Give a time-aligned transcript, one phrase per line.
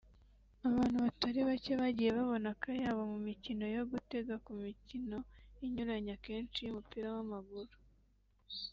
[0.67, 5.17] abantu batari bacye bagiye babona akayabo mu mikino yo gutega ku mikino
[5.65, 7.73] inyuranye akenshi y’umupira w’amaguru